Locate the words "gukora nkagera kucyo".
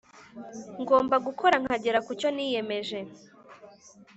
1.25-2.27